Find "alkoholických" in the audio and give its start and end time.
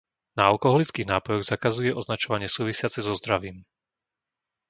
0.51-1.05